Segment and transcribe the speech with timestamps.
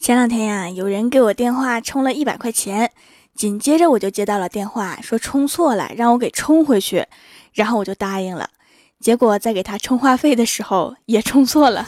[0.00, 2.90] 前两天呀，有人给我电话充了一百块钱，
[3.34, 7.06] 紧接着我就接到了电话，说充错了，让我给充回去，
[7.52, 8.48] 然后我就答应了。
[8.98, 11.86] 结果在给他充话费的时候也充错了。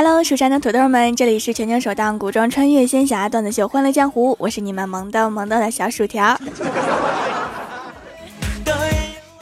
[0.00, 6.40] Hello，蜀山的土豆们，这里是全球首档古装穿越仙侠段子秀《欢乐江湖》，我是你们萌逗萌逗的小薯条。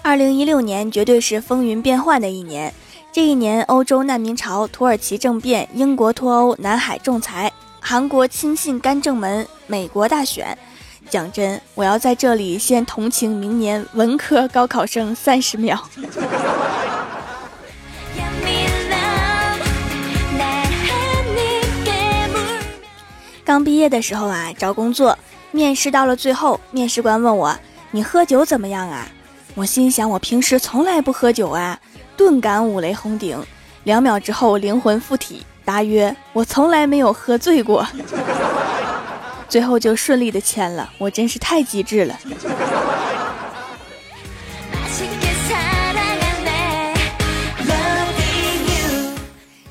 [0.01, 2.73] 二零一六年绝对是风云变幻的一年，
[3.12, 10.57] 这一年欧洲难民潮、土耳其政变、英国脱欧、南海仲裁、韩国亲信干政门、美国大选。
[11.10, 15.79] 讲真，我要在这里先同情明年文科高考生三十秒。
[23.46, 25.16] 刚毕业的时候啊，找工作
[25.52, 27.56] 面试到了最后，面试官问我
[27.92, 29.07] ：“你喝酒怎么样啊？”
[29.54, 31.79] 我心想：我平时从来不喝酒啊，
[32.16, 33.40] 顿感五雷轰顶。
[33.84, 37.87] 两秒之后，灵魂附体，答曰：“我从来没有喝醉过。
[39.49, 42.18] ”最后就顺利的签了，我真是太机智了。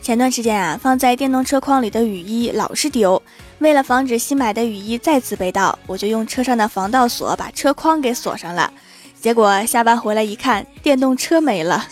[0.01, 3.21] 前段时间啊，放在电动车筐里的雨衣老是丢。
[3.59, 8.71] 为了防止新买的雨衣再次被盗，我就用车上的防盗锁把车筐给锁上了。
[9.19, 11.87] 结果下班回来一看，电动车没了。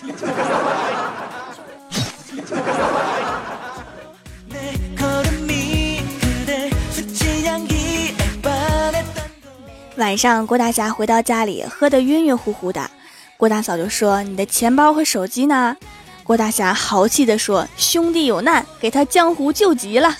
[9.98, 12.92] 晚上，郭大侠回到家里，喝得晕晕乎乎的。
[13.38, 15.76] 郭大嫂就说：“你的钱包和手机呢？”
[16.24, 20.16] 郭大侠豪气地说：“兄弟有难，给他江湖救急了。”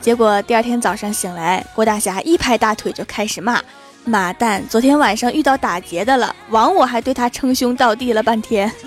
[0.00, 3.60] 结果第二天早上醒来，郭大侠一拍大腿就开始骂
[4.06, 4.66] ：“妈蛋！
[4.66, 8.72] 昨天晚上遇到打劫的了，枉我还对他称兄道弟了半天。”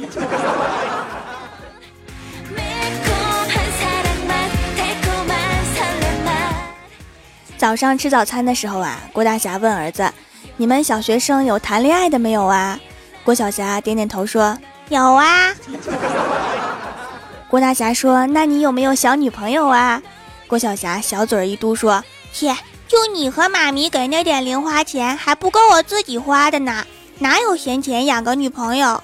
[7.57, 10.11] 早上吃早餐的时候啊，郭大侠问儿子
[10.57, 12.79] ：“你们小学生有谈恋爱的没有啊？”
[13.23, 14.57] 郭小霞点点头说
[14.89, 15.53] ：“有啊。”
[17.47, 20.01] 郭大侠说：“那你有没有小女朋友啊？”
[20.47, 22.55] 郭晓霞小嘴一嘟说：“切，
[22.87, 26.85] 就你和妈咪给那点零花钱，还不够我自己花的呢，
[27.19, 29.01] 哪有闲钱养个女朋友？”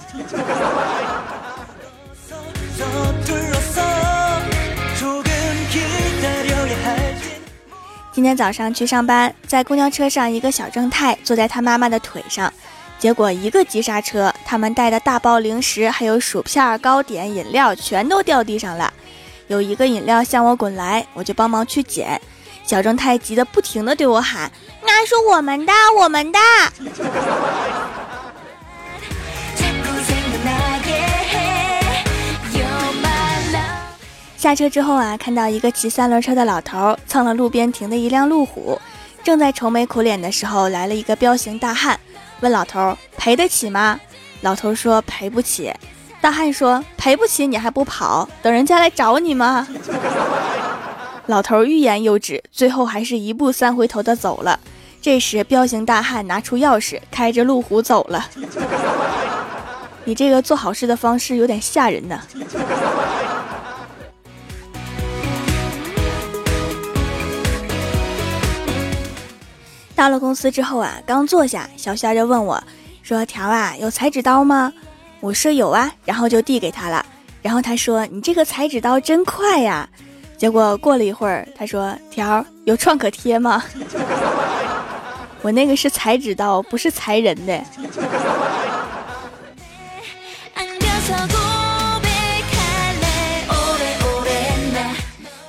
[8.11, 12.53] 今天早上去上班，在公交车上，一个小正太坐在他妈妈的腿上，
[12.99, 18.93] 结果一个急刹车，他们带的大包零食还有薯片、糕点、饮料全都掉地上了。
[19.49, 22.21] 有一个饮料向我滚来，我就帮忙去捡。
[22.63, 24.51] 小正太急得不停地对我喊
[24.85, 26.39] ：“那是我们的，我们的！”
[34.37, 38.79] 下车之后啊，看到一个骑三轮车的老头蹭了路边停的一辆路虎，
[39.23, 41.99] 正在愁眉苦脸的时候，来了一个彪形大汉，
[42.41, 43.99] 问老头赔得起吗？
[44.41, 45.73] 老头说赔不起。
[46.21, 49.65] 大汉说：“赔不起，你还不跑，等人家来找你吗？”
[51.27, 54.59] 老头欲言又止，最后还是一步三回头的走了。
[55.01, 58.27] 这时，彪形大汉拿出钥匙，开着路虎走了。
[60.03, 62.21] 你这个做好事的方式有点吓人呢。
[69.95, 72.61] 到了公司之后啊，刚坐下，小仙就问我，
[73.03, 74.73] 说：“条啊，有裁纸刀吗？”
[75.19, 77.05] 我说有啊，然后就递给他了。
[77.41, 79.87] 然后他说：“你这个裁纸刀真快呀！”
[80.37, 83.63] 结果过了一会儿，他说：“条有创可贴吗？”
[85.41, 87.61] 我那个是裁纸刀，不是裁人的。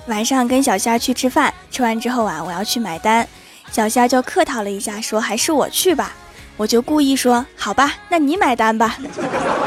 [0.06, 3.26] 晚上跟小虾去吃饭，吃完之后啊，我要去买单，
[3.72, 6.12] 小虾就客套了一下，说：“还是我去吧。”
[6.60, 8.98] 我就故意说：“好吧，那你买单吧。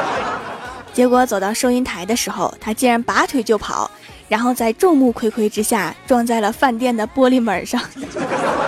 [0.93, 3.89] ”结果走到收银台的时候，他竟然拔腿就跑，
[4.29, 7.81] 然后在众目睽睽之下撞在了饭店的玻璃门上。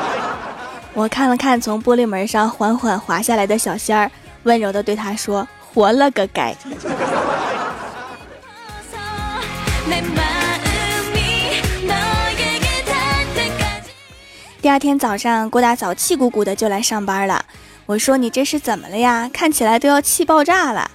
[0.95, 4.09] 我看了看从玻璃门上缓缓滑下来的小仙儿，
[4.41, 6.51] 温柔地对他说：“活了个该。
[14.63, 17.45] ”第二天早上，郭大嫂气鼓鼓的就来上班了。
[17.87, 19.29] 我说你这是怎么了呀？
[19.31, 20.89] 看起来都要气爆炸了。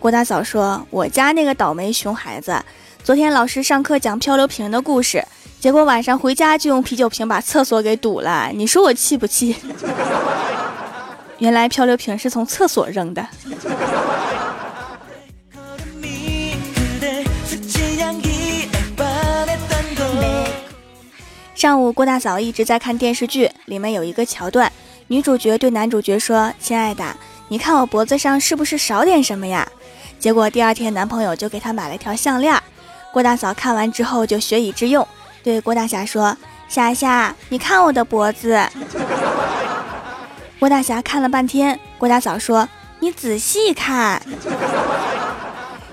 [0.00, 2.60] 郭大嫂说：“我家那个倒霉熊孩子，
[3.04, 5.24] 昨天老师上课讲漂流瓶的故事，
[5.60, 9.54] 结果晚上回家就用啤酒瓶把厕所给堵了，你说我气不气？
[11.38, 13.24] 原来漂流瓶是从厕所扔的。
[21.54, 24.72] 上午，郭大嫂一直在看电视剧，里面有一个桥段，
[25.08, 27.04] 女主角对男主角说：“亲爱的，
[27.48, 29.66] 你看我脖子上是不是少点什么呀？”
[30.18, 32.54] 结果第二天，男朋友就给她买了一条项链。
[33.12, 35.06] 郭大嫂看完之后就学以致用，
[35.42, 36.34] 对郭大侠说
[36.68, 38.58] ：“霞霞，你看我的脖子。”
[40.58, 42.66] 郭大侠看了半天，郭大嫂说
[43.00, 44.22] ：“你仔细看。”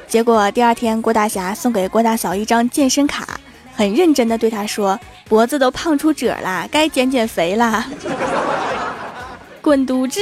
[0.08, 3.28] 结果第二天，郭大侠送给郭大嫂一张健身卡，
[3.76, 4.98] 很认真的对她说。
[5.28, 7.86] 脖子都胖出褶了，该减减肥了。
[9.70, 10.20] 滚犊子！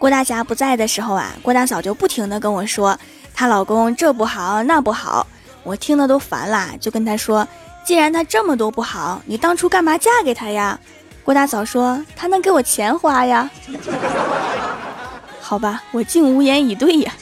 [0.00, 2.98] 郭大侠不在的时候啊，郭大嫂就不停的跟我说，
[3.32, 5.24] 她老公这不好那不好，
[5.62, 7.46] 我听的都烦了，就跟他说，
[7.84, 10.76] 既然他这么多不好，你当初干嘛嫁给他呀？
[11.22, 13.48] 郭大嫂说：“他能给我钱花呀。
[15.40, 17.12] ”好吧，我竟无言以对呀。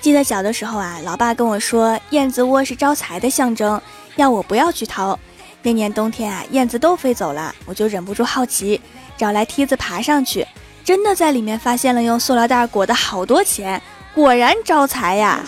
[0.00, 3.80] 记得小的时候啊，老爸跟我说，燕子窝是招财的象征，
[4.16, 5.18] 要我不要去掏。
[5.62, 8.78] 那年冬天啊，燕子都飞走了，我就忍不住好奇，
[9.16, 10.46] 找来梯子爬上去，
[10.84, 13.80] 真的在里面发现了用塑料袋裹的好多钱。
[14.14, 15.40] 果然招财呀！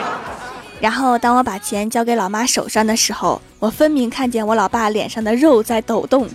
[0.80, 6.26] 然后当我把钱交给老妈手上的时候，我分明看见我老爸脸上的肉在抖动。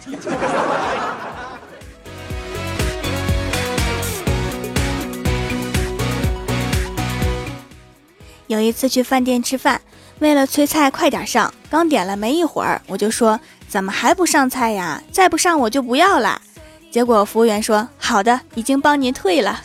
[8.50, 9.80] 有一次去饭店吃饭，
[10.18, 15.00] 为了催菜快点上，刚点了没一会儿，我就说：“怎么还不上菜呀？
[15.12, 16.42] 再不上我就不要了。”
[16.90, 19.62] 结果服务员说：“好的，已经帮您退了。”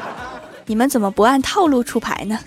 [0.64, 2.40] 你们怎么不按套路出牌呢？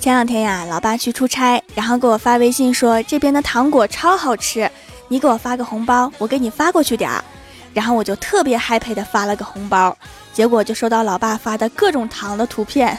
[0.00, 4.68] 前两天呀，老爸去出差，然后给我发微信说这边的糖果超好吃，
[5.08, 7.22] 你给我发个红包，我给你发过去点儿。
[7.72, 9.96] 然后我就特别 happy 的发了个红包，
[10.32, 12.96] 结果就收到老爸发的各种糖的图片。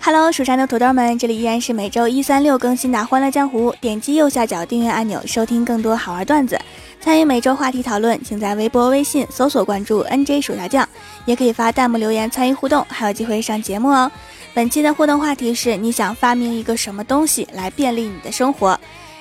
[0.00, 3.72] Hello，蜀山的土豆们，这里依然是每周一、三、六更新的《欢乐江湖》。
[3.80, 6.60] 点击右下角订阅按钮，收听更多好玩段子，
[7.00, 10.86] 参与每周话题讨论，请在微博、微信搜索关注 “nj 薯条酱”，
[11.24, 14.10] 也可以发弹幕留言参与互动，还有机会上节目哦。
[14.52, 18.78] 本期的互动话题是：你想发明一个什么东西来便利你的生活？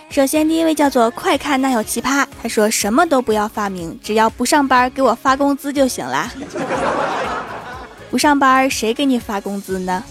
[0.09, 6.31] 首先，第一位叫做“快看那有奇葩”，他说：“什么都不要发明，只要不上班给我发工资就行了。
[8.11, 10.03] 不上班谁给你发工资呢？”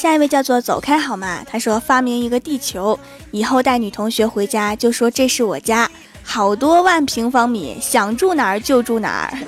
[0.00, 1.44] 下一位叫做走开好吗？
[1.46, 2.98] 他说发明一个地球，
[3.32, 5.90] 以后带女同学回家就说这是我家，
[6.22, 9.38] 好多万平方米，想住哪儿就住哪儿。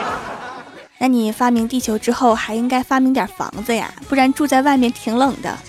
[0.96, 5.58] 那你发明地球之后，还应该发明点房子呀，不然住在外面挺冷的。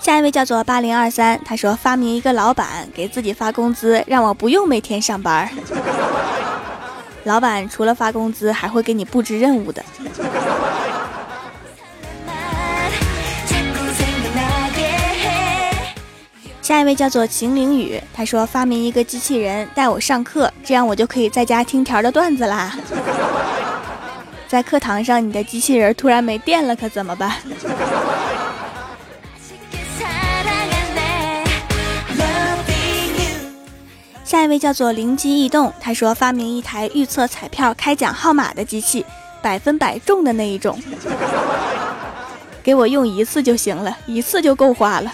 [0.00, 5.50] 下一位叫做八零二三，他说发明一个老板给自己发工资，让我不用每天上班。
[7.26, 9.84] 老板除了发工资，还会给你布置任务的。
[16.62, 22.78] 下一位叫做秦凌雨，他说发明一个机器人带我上课，这样我就可以在家听条的段子啦。
[24.46, 27.32] 在课堂上，你的机器人突然没电了，可怎么办？
[34.26, 39.06] 下一位叫做灵机一动，他说发明一台预测彩票开奖号码的机器，
[39.40, 40.76] 百分百中的那一种，
[42.60, 45.12] 给我用一次就行了，一次就够花了。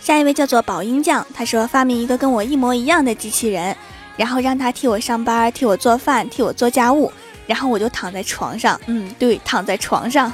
[0.00, 3.76] 下一位叫做宝英酱，他说发明一个跟我一模一样的机器人，
[4.16, 7.12] 然后让他替我上班，替我做饭，替我做家务，
[7.48, 10.32] 然后我就躺在床上，嗯，对，躺在床上。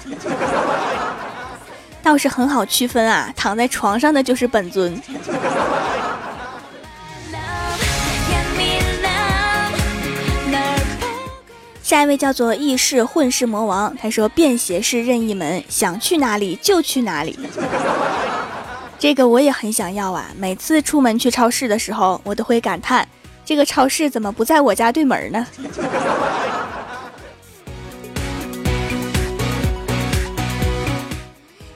[2.11, 5.01] 倒是很好区分啊，躺在床上的就是本尊。
[11.81, 17.39] 下一位叫做异世混世魔王，他说便携式任意门，想去哪里就去哪里。
[18.99, 20.33] 这个我也很想要啊！
[20.37, 23.07] 每次出门去超市的时候，我都会感叹，
[23.45, 25.47] 这个超市怎么不在我家对门呢？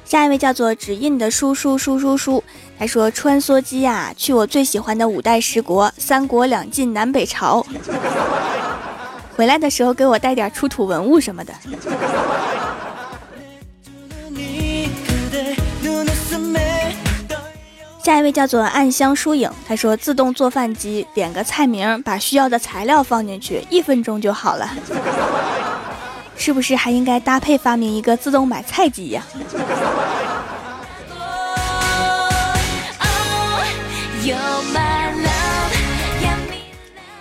[0.05, 2.45] 下一位叫做指印的叔叔叔叔叔，
[2.79, 7.67] 他说穿梭机呀，去我最喜欢的五代十国，三国两晋南北朝。
[9.35, 11.53] 回来的时候给我带点出土文物什么的。
[18.05, 24.69] 下一位叫做暗香疏影，他说自动做饭机，点个菜名，把需要的材料放进去，一分钟就好了。
[26.37, 29.23] 是不是还应该搭配发明一个自动买菜机呀？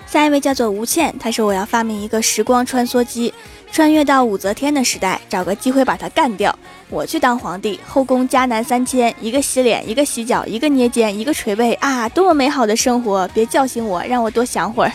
[0.08, 3.34] 下一位叫做吴倩，她说我要发明一个时光穿梭机，
[3.72, 6.56] 穿越到武则天的时代，找个机会把她干掉。
[6.90, 13.28] 我去当皇帝，后宫佳男三千，一个洗脸，一个洗脚，一个捏肩，一个捶背啊，多么美好的生活！
[13.34, 14.92] 别叫醒我，让我多想会儿。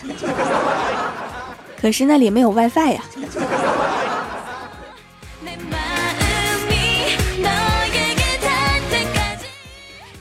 [1.81, 3.03] 可是那里没有 WiFi 呀。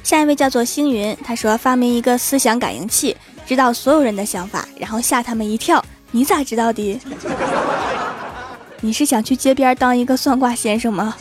[0.07, 3.13] 下一位叫做星云，他说发明一个思想感应器。
[3.45, 5.83] 知道所有人的想法，然后吓他们一跳。
[6.11, 6.97] 你咋知道的？
[8.79, 11.13] 你是想去街边当一个算卦先生吗？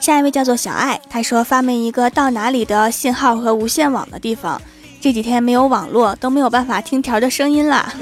[0.00, 4.60] 下一位叫做小爱，他说发明一个到哪里的信号和无线网的地方。
[5.00, 7.94] 这几天没有网络，都没有办法听条的声音了。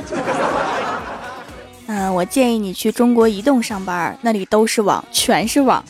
[2.00, 5.82] 嗯，我建议你去中国移动上班，那里都是网，全是网。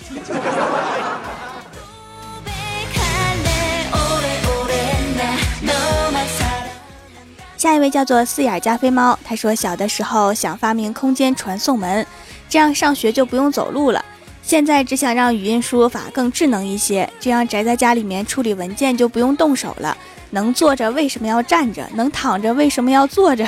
[7.58, 12.06] 下一位叫做四眼加菲猫，他说小的时候想发明空间传送门，
[12.48, 14.02] 这样上学就不用走路了。
[14.42, 19.94] 现在只想让语音输入法更智能一些，这样宅在家里面处理文件就不用动手了。
[20.30, 21.86] 能坐着为什么要站着？
[21.92, 23.46] 能躺着为什么要坐着？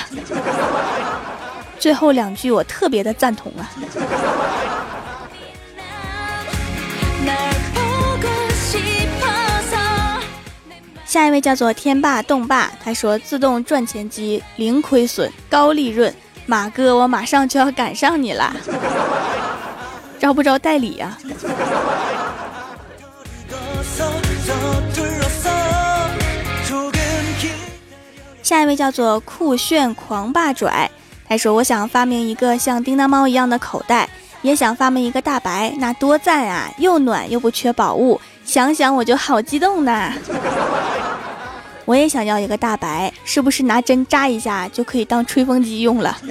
[1.80, 3.66] 最后两句我特别的赞同啊。
[11.06, 16.14] 下一位叫做天霸洞霸，他说自动赚钱机零亏损高利润，
[16.46, 18.54] 马哥我马上就要赶上你了，
[20.20, 21.18] 招不招代理呀？
[28.42, 30.88] 下一位叫做酷炫狂霸拽，
[31.30, 34.08] 他说我想发明一个像叮当猫一样的口袋，
[34.42, 40.12] 也想发明一个大白，那多赞啊，又暖又不缺宝物，想想我就好激动呢。
[41.86, 46.18] 我也想要一个大白，是不是拿针扎一下就可以当吹风机用了？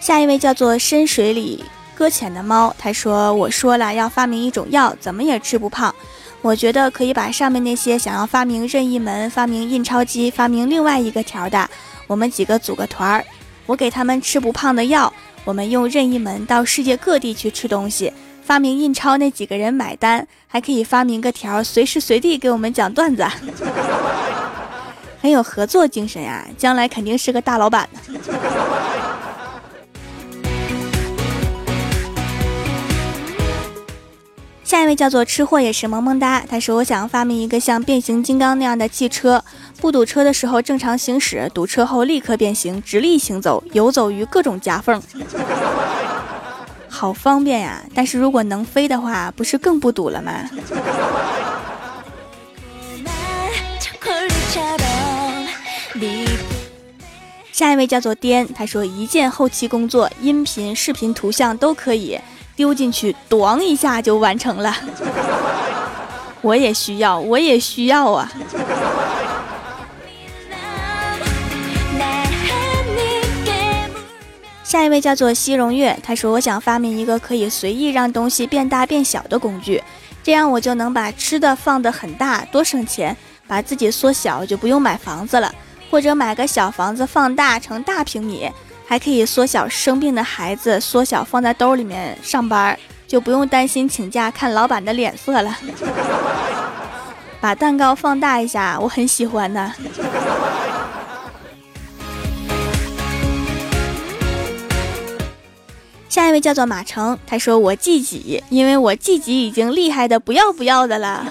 [0.00, 5.94] 下一位叫做深水里搁浅的猫，他说：“我说了要发明一种药，怎么也治不胖。
[6.40, 11.68] 我觉得可以把上面那些想要发明任意门、发明印钞机、发明另外一个条的，
[12.06, 13.24] 我们几个组个团儿，
[13.66, 15.12] 我给他们吃不胖的药，
[15.44, 18.12] 我们用任意门到世界各地去吃东西。”
[18.48, 23.22] 发明印钞那几个人买单，还可以发明个条，随时随地给我们讲段子，
[25.20, 26.46] 很有合作精神呀！
[26.56, 28.00] 将来肯定是个大老板呢。
[34.78, 39.42] 下一位叫做吃货也是萌萌哒，他说：“我想发明一个像变形金刚那样的汽车，
[39.80, 45.02] 不堵车的时候正常行驶，堵车后立刻变形，直立行走，游走于各种夹缝。”
[46.88, 47.82] 好方便呀！
[47.92, 50.48] 但是如果能飞的话，不是更不堵了吗？
[57.50, 62.16] 下一位叫做颠，他说一键后期工作，音频、视频、图像都可以
[62.58, 64.74] 丢进去，咣一下就完成了。
[66.42, 68.28] 我也需要，我也需要啊！
[74.64, 79.80] 下一位叫做西荣月，他说：“我想发明一个可以随意让东西变大变小的工具，
[80.24, 83.14] 这样我就能把吃的放得很大，多省钱；
[83.46, 85.54] 把自己缩小，就不用买房子了，
[85.92, 88.50] 或者买个小房子放大成大平米，
[88.88, 92.74] 还可以缩小生病的孩子，缩小放在兜里面上班，
[93.06, 95.54] 就不用担心请假看老板的脸色了。
[97.38, 99.70] 把蛋糕放大一下，我很喜欢的。”
[106.08, 111.26] 下一位叫做马成，他说我自己，因为我自己已经厉害的不要不要的了。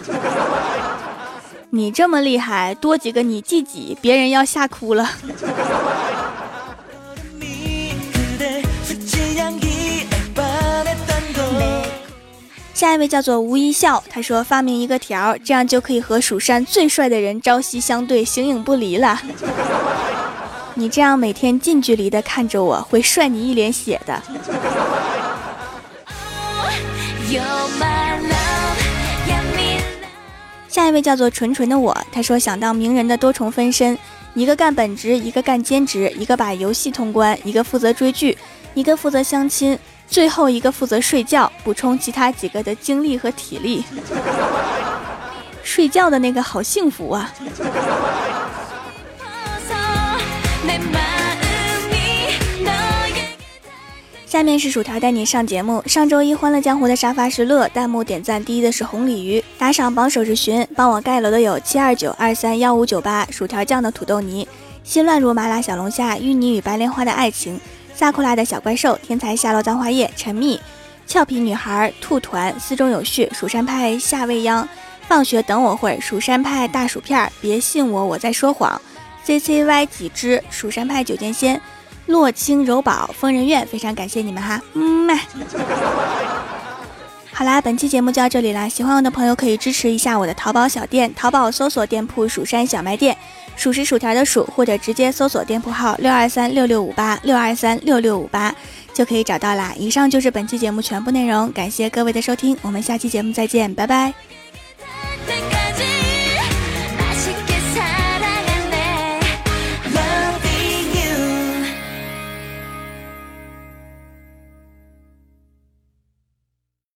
[1.71, 5.09] 你这么厉害，多几个你自己，别人要吓哭了。
[12.77, 19.19] 下一位叫做吴一笑，他说发明一个条，这样就可以和蜀山最帅的人朝夕相对，形影不离了。
[20.75, 24.21] 你这样每天近距离的看着我，会帅你一脸血的。
[30.67, 33.97] 下一位叫做纯纯的我，他说想当名人的多重分身，
[34.35, 38.37] 一个干本职，一个干兼职，一个把游戏通关，一个负责追剧，
[38.75, 39.75] 一个负责相亲，
[40.07, 43.83] 最后一个负责睡觉，补充其他几个的精力和体力。
[45.63, 47.33] 睡觉的那个好幸福啊！
[54.25, 55.81] 下面是薯条带你上节目。
[55.87, 64.47] 上周一欢乐江湖的沙发是乐，弹幕点赞第一的是红鲤鱼，打赏榜首是寻，帮我盖楼的有七二九二三幺五九八，薯条酱的土豆泥，
[64.83, 67.59] 心乱如麻辣小龙虾，芋泥与白莲花的爱情，
[67.97, 70.61] 萨库拉的小怪兽，天才夏洛脏花叶，陈蜜，
[71.07, 74.69] 俏皮女孩，兔团，四中有序，蜀山派夏未央，
[75.07, 78.79] 放学等我会，蜀山派大薯片，别信我我在说谎
[79.23, 81.59] ，C C Y 几只，蜀山派九剑仙。
[82.05, 85.19] 洛清柔宝疯人院，非常感谢你们哈，嗯嘛。
[87.33, 93.17] 好啦，本期节目就到这里啦，喜欢我的朋友可以支持一下我的淘宝小店，淘宝搜索店铺“蜀山小卖店”，
[93.57, 98.55] 数是薯条的数，或者直接搜索店铺号六二三六六五八六二三六六五八
[98.93, 99.73] 就可以找到啦。
[99.77, 104.26] 以上就是本期节目全部内容，感谢各位的收听，我们下期节目再见，拜拜。